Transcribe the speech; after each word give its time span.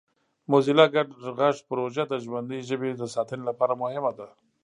موزیلا 0.51 0.85
ګډ 0.95 1.07
غږ 1.37 1.55
پروژه 1.69 2.03
د 2.07 2.13
ژوندۍ 2.25 2.59
ژبې 2.69 2.91
د 2.95 3.03
ساتنې 3.15 3.43
لپاره 3.49 3.73
مهمه 3.83 4.11
ده. 4.17 4.27